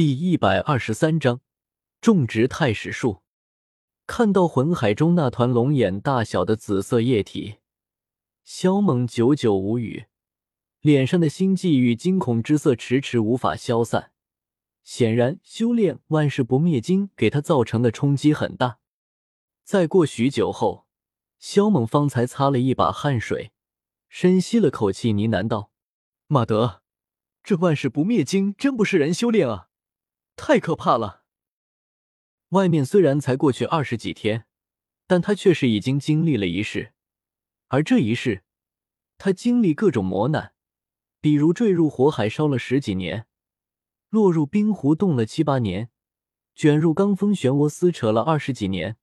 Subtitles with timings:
[0.00, 1.42] 第一百二十三章
[2.00, 3.20] 种植太史树。
[4.06, 7.56] 看到魂海中那团龙眼大小的紫色液体，
[8.42, 10.06] 萧猛久久无语，
[10.80, 14.12] 脸上的心悸与惊恐之色迟迟无法消散。
[14.82, 18.78] 显然，修炼万世不灭经给他造成的冲击很大。
[19.64, 20.86] 再过许久后，
[21.38, 23.52] 萧猛方才擦了一把汗水，
[24.08, 25.70] 深吸了口气，呢喃道
[26.26, 26.80] ：“马德，
[27.42, 29.66] 这万世不灭经真不是人修炼啊！”
[30.42, 31.22] 太可怕了！
[32.48, 34.46] 外面虽然才过去二十几天，
[35.06, 36.94] 但他却是已经经历了一世。
[37.68, 38.42] 而这一世，
[39.18, 40.54] 他经历各种磨难，
[41.20, 43.26] 比如坠入火海烧了十几年，
[44.08, 45.90] 落入冰湖冻了七八年，
[46.54, 48.96] 卷入罡风漩涡撕扯了二十几年，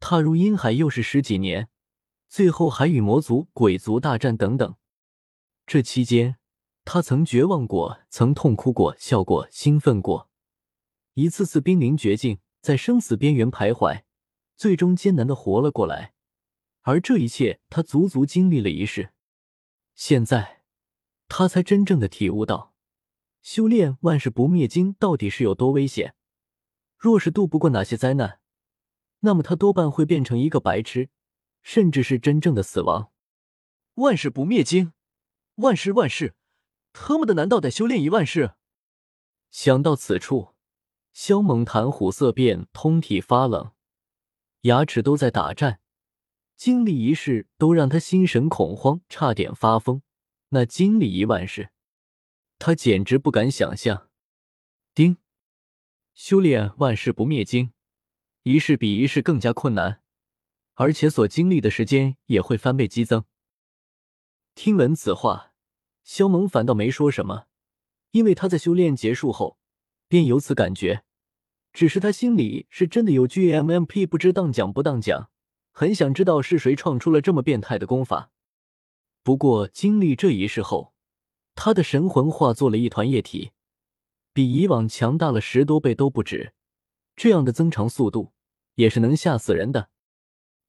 [0.00, 1.68] 踏入阴海又是十几年，
[2.28, 4.74] 最后还与魔族、鬼族大战等等。
[5.64, 6.38] 这期间，
[6.84, 10.31] 他曾绝望过，曾痛哭过，笑过，兴奋过。
[11.14, 14.02] 一次次濒临绝境，在生死边缘徘徊，
[14.56, 16.14] 最终艰难的活了过来。
[16.82, 19.12] 而这一切，他足足经历了一世。
[19.94, 20.62] 现在，
[21.28, 22.74] 他才真正的体悟到，
[23.42, 26.14] 修炼万世不灭经到底是有多危险。
[26.96, 28.40] 若是渡不过哪些灾难，
[29.20, 31.10] 那么他多半会变成一个白痴，
[31.62, 33.12] 甚至是真正的死亡。
[33.96, 34.94] 万世不灭经，
[35.56, 36.34] 万世万世，
[36.94, 38.54] 特么的，难道得修炼一万世？
[39.50, 40.51] 想到此处。
[41.12, 43.72] 萧猛谈虎色变，通体发冷，
[44.62, 45.80] 牙齿都在打颤。
[46.56, 50.02] 经历一世都让他心神恐慌，差点发疯。
[50.50, 51.70] 那经历一万世，
[52.58, 54.10] 他简直不敢想象。
[54.94, 55.18] 丁，
[56.14, 57.72] 修炼万世不灭经，
[58.42, 60.02] 一世比一世更加困难，
[60.74, 63.24] 而且所经历的时间也会翻倍激增。
[64.54, 65.52] 听闻此话，
[66.04, 67.46] 萧猛反倒没说什么，
[68.12, 69.58] 因为他在修炼结束后。
[70.12, 71.04] 便有此感觉，
[71.72, 75.30] 只是他心里是真的有句 MMP 不知当讲不当讲，
[75.70, 78.30] 很想知道是谁创出了这么变态的功法。
[79.22, 80.92] 不过经历这一事后，
[81.54, 83.52] 他的神魂化作了一团液体，
[84.34, 86.52] 比以往强大了十多倍都不止。
[87.16, 88.34] 这样的增长速度
[88.74, 89.88] 也是能吓死人的。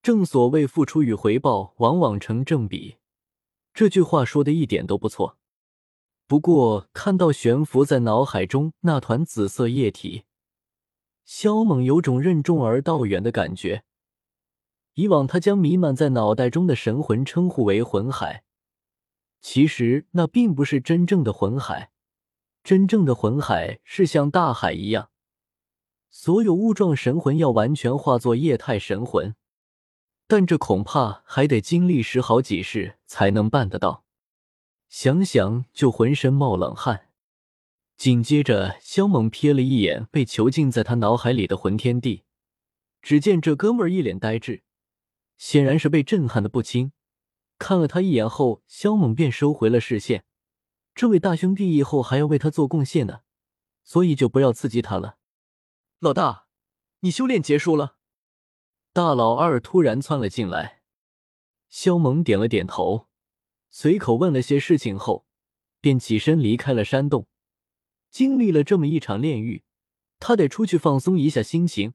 [0.00, 2.96] 正所谓付出与回报往往成正比，
[3.74, 5.36] 这句话说的一点都不错。
[6.28, 10.24] 不过，看到悬浮在脑海中那团紫色液体，
[11.24, 13.84] 萧猛有种任重而道远的感觉。
[14.94, 18.42] 以往他将弥漫在脑袋中的神魂称呼为魂海，
[19.40, 21.92] 其实那并不是真正的魂海。
[22.64, 25.10] 真正的魂海是像大海一样，
[26.10, 29.36] 所有物状神魂要完全化作液态神魂，
[30.26, 34.05] 但这恐怕还得经历十好几世才能办得到。
[34.88, 37.10] 想想就浑身冒冷汗。
[37.96, 42.24] 紧接着，萧猛瞥了一眼被囚禁在他脑海里的魂天帝，
[43.00, 44.62] 只见这哥们儿一脸呆滞，
[45.38, 46.92] 显然是被震撼的不轻。
[47.58, 50.24] 看了他一眼后，萧猛便收回了视线。
[50.94, 53.20] 这位大兄弟以后还要为他做贡献呢，
[53.82, 55.16] 所以就不要刺激他了。
[55.98, 56.48] 老大，
[57.00, 57.96] 你修炼结束了？
[58.92, 60.82] 大老二突然窜了进来。
[61.70, 63.08] 萧猛点了点头。
[63.78, 65.26] 随口问了些事情后，
[65.82, 67.26] 便起身离开了山洞。
[68.10, 69.64] 经历了这么一场炼狱，
[70.18, 71.92] 他得出去放松一下心情。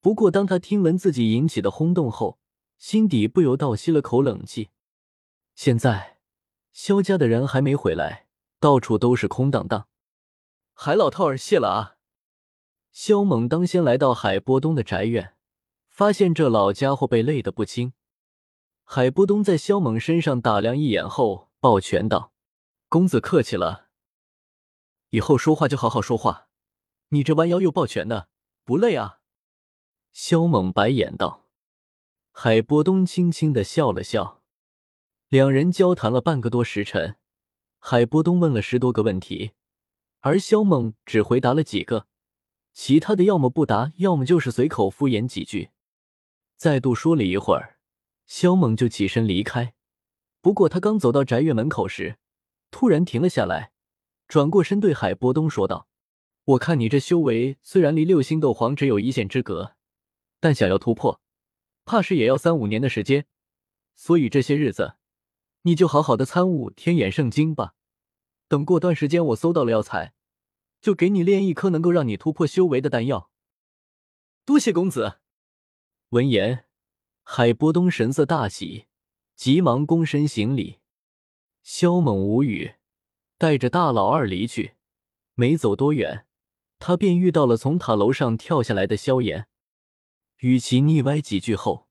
[0.00, 2.38] 不过，当他听闻自己引起的轰动后，
[2.76, 4.70] 心底不由倒吸了口冷气。
[5.56, 6.20] 现在，
[6.72, 8.28] 萧家的人还没回来，
[8.60, 9.88] 到处都是空荡荡。
[10.72, 11.96] 海老头儿，谢了啊！
[12.92, 15.34] 萧猛当先来到海波东的宅院，
[15.88, 17.92] 发现这老家伙被累得不轻。
[18.90, 22.32] 海波东在萧猛身上打量一眼后，抱拳道
[22.88, 23.88] ：“公子客气了，
[25.10, 26.48] 以后说话就好好说话。
[27.10, 28.30] 你这弯腰又抱拳的，
[28.64, 29.18] 不累啊？”
[30.10, 31.44] 萧猛白眼道。
[32.32, 34.42] 海波东轻轻的笑了笑。
[35.28, 37.16] 两人交谈了半个多时辰，
[37.78, 39.50] 海波东问了十多个问题，
[40.20, 42.06] 而萧猛只回答了几个，
[42.72, 45.72] 其他的要么不答，要么就是随口敷衍几句。
[46.56, 47.74] 再度说了一会儿。
[48.28, 49.74] 萧猛就起身离开，
[50.42, 52.18] 不过他刚走到宅院门口时，
[52.70, 53.72] 突然停了下来，
[54.28, 55.88] 转过身对海波东说道
[56.44, 59.74] ：“我看你这修为虽然离六星斗皇只有一线之隔，
[60.40, 61.22] 但想要突破，
[61.86, 63.26] 怕是也要三五年的时间。
[63.96, 64.96] 所以这些日子，
[65.62, 67.74] 你就好好的参悟天眼圣经吧。
[68.46, 70.12] 等过段时间我搜到了药材，
[70.82, 73.30] 就给你炼一颗能够让你突破修为的丹药。”
[74.44, 75.20] 多谢公子。
[76.10, 76.67] 闻言。
[77.30, 78.86] 海波东神色大喜，
[79.36, 80.78] 急忙躬身行礼。
[81.62, 82.76] 萧猛无语，
[83.36, 84.76] 带着大老二离去。
[85.34, 86.24] 没走多远，
[86.78, 89.46] 他便遇到了从塔楼上跳下来的萧炎。
[90.38, 91.86] 与其腻歪几句后，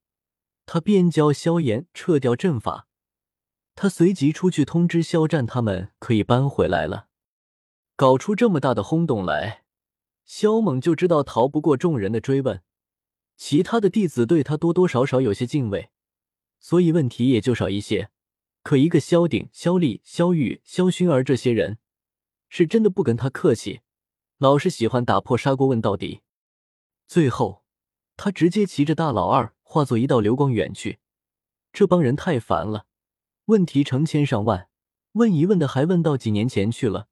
[0.66, 2.88] 他便教萧炎撤掉阵法。
[3.76, 7.10] 他随即出去通知肖战，他们可以搬回来了。
[7.96, 9.64] 搞出这么大的轰动来，
[10.26, 12.64] 萧猛就知道逃不过众人的追问。
[13.38, 15.92] 其他的弟子对他多多少少有些敬畏，
[16.60, 18.10] 所以问题也就少一些。
[18.64, 21.78] 可一个萧鼎、萧厉、萧玉、萧薰儿这些人，
[22.50, 23.82] 是真的不跟他客气，
[24.40, 26.22] 老是喜欢打破砂锅问到底。
[27.08, 27.64] 最后，
[28.18, 31.00] 他直接骑着大老二化作一道流光远去。
[31.72, 32.88] 这帮人太烦了，
[33.46, 34.68] 问题成千上万，
[35.14, 37.08] 问一问的还问到几年前去了，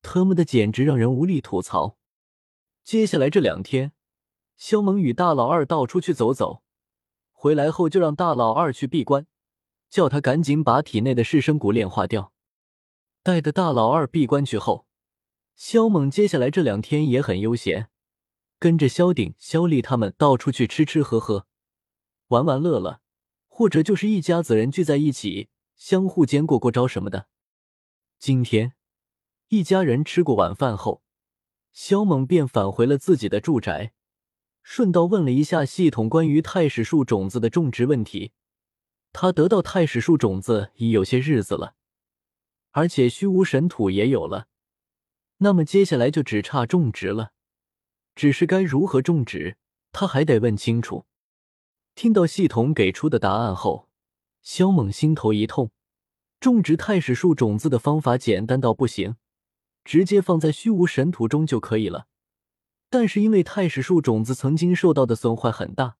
[0.00, 1.98] 特么的简直让人无力吐槽。
[2.84, 3.92] 接下来这两天。
[4.56, 6.62] 萧猛与大老二到处去走走，
[7.32, 9.26] 回来后就让大老二去闭关，
[9.90, 12.32] 叫他赶紧把体内的噬生骨炼化掉。
[13.22, 14.86] 带着大老二闭关去后，
[15.54, 17.88] 萧猛接下来这两天也很悠闲，
[18.58, 21.46] 跟着萧鼎、萧厉他们到处去吃吃喝喝，
[22.28, 23.00] 玩玩乐乐，
[23.48, 27.28] 或者就是一家子人聚在一起，相互间过过招什么的。
[28.18, 28.74] 今天
[29.48, 31.02] 一家人吃过晚饭后，
[31.72, 33.92] 萧猛便返回了自己的住宅。
[34.66, 38.32] 顺道问了一下系统关于太史树种子的种植问题，
[39.12, 41.74] 他得到太史树种子已有些日子了，
[42.72, 44.48] 而且虚无神土也有了，
[45.36, 47.32] 那么接下来就只差种植了。
[48.16, 49.58] 只是该如何种植，
[49.92, 51.04] 他还得问清楚。
[51.94, 53.90] 听到系统给出的答案后，
[54.40, 55.70] 萧猛心头一痛。
[56.40, 59.16] 种植太史树种子的方法简单到不行，
[59.84, 62.06] 直接放在虚无神土中就可以了。
[62.90, 65.96] 但是因为太史树种子曾经受到的损坏很大，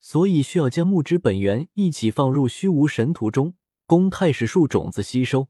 [0.00, 3.54] 所以需要将木之本源一起放入虚无神土中，
[3.86, 5.48] 供太史树种子吸收。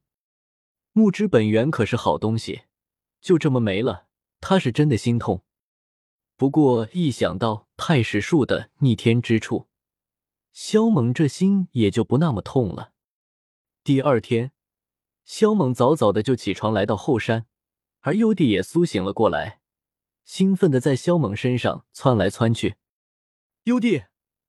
[0.92, 2.62] 木之本源可是好东西，
[3.20, 4.08] 就这么没了，
[4.40, 5.42] 他是真的心痛。
[6.36, 9.68] 不过一想到太史树的逆天之处，
[10.52, 12.92] 萧猛这心也就不那么痛了。
[13.84, 14.52] 第二天，
[15.24, 17.46] 萧猛早早的就起床来到后山，
[18.00, 19.61] 而幽帝也苏醒了过来。
[20.24, 22.76] 兴奋的在萧猛身上窜来窜去。
[23.64, 24.04] 幽帝，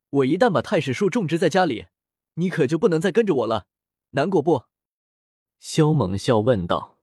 [0.09, 1.87] 我一旦把太史树种植在家里，
[2.35, 3.67] 你可就不能再跟着我了，
[4.11, 4.65] 难过不？
[5.59, 6.99] 萧猛笑问道。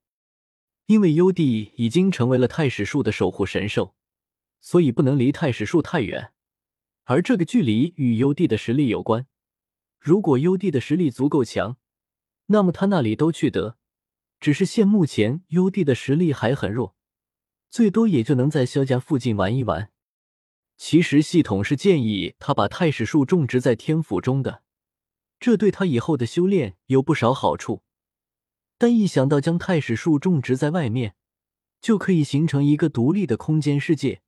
[0.86, 3.94] 因为幽帝已经成为了太史树的守护神兽，
[4.60, 6.32] 所以不能离太史树太远。
[7.04, 9.26] 而这个距离与幽帝的实力有关。
[9.98, 11.76] 如果幽帝的实力足够强，
[12.46, 13.78] 那么他那里都去得。
[14.40, 16.96] 只是现目前幽帝的实力还很弱。
[17.70, 19.90] 最多也就能在萧家附近玩一玩。
[20.76, 24.62] 其实系统是建议他把太史树种植在天府中的，
[25.38, 27.82] 这对他以后的修炼有不少好处。
[28.76, 31.14] 但一想到将太史树种植在外面，
[31.80, 34.22] 就可以形成一个独立的空间世界，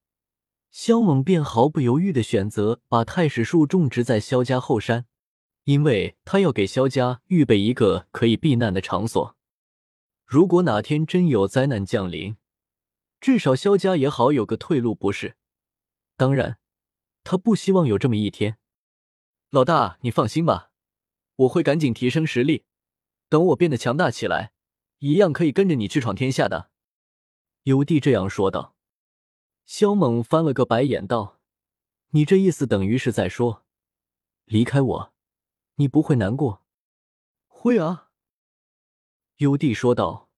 [0.70, 5.06] 萧猛便毫不犹豫的选择把太史树种植在萧家后山，
[5.64, 9.36] 因为他要给萧家预备一个可以避难的场所。
[10.26, 12.36] 如果哪天真有灾难降临，
[13.22, 15.36] 至少萧家也好有个退路，不是？
[16.16, 16.58] 当然，
[17.22, 18.58] 他不希望有这么一天。
[19.50, 20.72] 老大，你放心吧，
[21.36, 22.64] 我会赶紧提升实力，
[23.28, 24.52] 等我变得强大起来，
[24.98, 26.72] 一样可以跟着你去闯天下的。
[27.62, 28.74] 尤帝这样说道。
[29.64, 31.38] 萧猛翻了个白眼，道
[32.10, 33.64] ：“你这意思等于是在说，
[34.46, 35.14] 离开我，
[35.76, 36.64] 你不会难过？”
[37.46, 38.10] 会啊。
[39.36, 40.28] 尤帝说道：“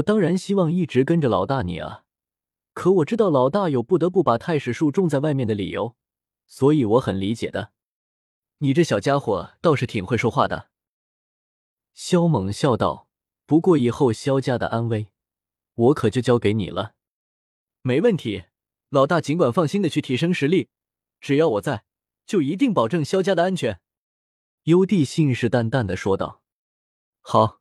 [0.00, 2.04] 我当然希望一直跟着老大你啊。”
[2.80, 5.96] 可我知道老大有不得不把太史树种在外面的理由，
[6.46, 7.72] 所以我很理解的。
[8.56, 10.70] 你这小家伙倒是挺会说话的。
[11.92, 13.06] 萧猛笑道
[13.44, 15.08] ：“不过以后萧家的安危，
[15.74, 16.94] 我可就交给你了。”
[17.84, 18.44] 没问题，
[18.88, 20.70] 老大尽管放心的去提升实力，
[21.20, 21.84] 只要我在，
[22.24, 23.82] 就一定保证萧家的安全。”
[24.64, 26.42] 幽帝信誓旦旦的说道。
[27.20, 27.60] “好。”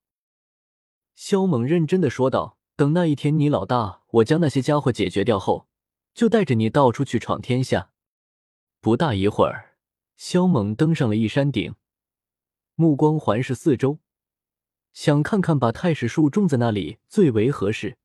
[1.13, 2.58] 萧猛认真的说道。
[2.79, 5.67] 等那一天，你老大我将那些家伙解决掉后，
[6.13, 7.91] 就带着你到处去闯天下。
[8.79, 9.75] 不大一会儿，
[10.15, 11.75] 萧猛登上了一山顶，
[12.75, 13.99] 目光环视四周，
[14.93, 17.97] 想看看把太史树种在那里最为合适。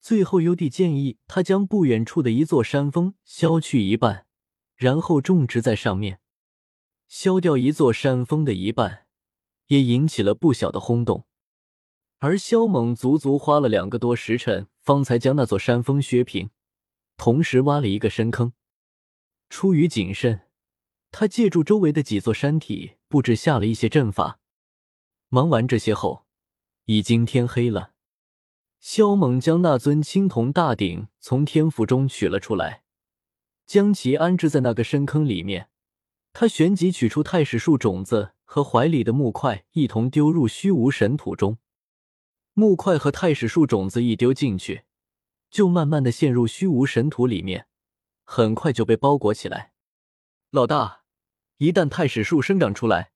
[0.00, 4.26] 最后，幽帝建议他将不远处的一座山峰削去一半，
[4.76, 6.20] 然后种植在上面。
[7.08, 9.06] 削掉一座山峰的一半，
[9.66, 11.26] 也引起了不小的轰动。
[12.20, 16.50] 而萧猛足足花了两个多时辰，方才将那座山峰削平，
[17.16, 18.52] 同时挖了一个深坑。
[19.48, 20.40] 出于谨慎，
[21.12, 24.40] 他借助周围的几座山体布置下了一些阵法。
[25.28, 26.24] 忙完这些后，
[26.86, 27.92] 已经天黑了。
[28.80, 32.82] 萧猛将那尊青铜大鼎从天府中取了出来，
[33.64, 35.68] 将其安置在那个深坑里面。
[36.32, 41.58] 他旋即取出太史树种子和怀里的木块，一同丢入虚无神土中。
[42.58, 44.82] 木块和太史树种子一丢进去，
[45.48, 47.68] 就慢慢的陷入虚无神土里面，
[48.24, 49.74] 很快就被包裹起来。
[50.50, 51.02] 老大，
[51.58, 53.12] 一旦太史树生长出来，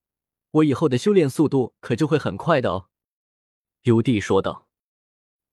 [0.52, 2.87] 我以后的修炼速度可就会很快的哦。
[3.82, 4.68] 尤帝说道。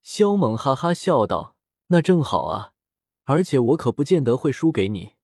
[0.04, 1.56] 萧猛哈哈笑道
[1.90, 2.74] ：“那正好啊，
[3.24, 5.16] 而且我可不见得会输给你。”